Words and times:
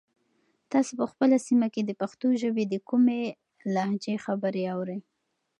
تاسو 0.71 0.91
په 0.99 1.05
خپله 1.11 1.35
سیمه 1.47 1.67
کې 1.73 1.81
د 1.85 1.91
پښتو 2.01 2.27
ژبې 2.41 2.63
د 2.67 2.75
کومې 2.89 3.21
لهجې 3.75 4.15
خبرې 4.25 4.63
اورئ؟ 4.75 4.99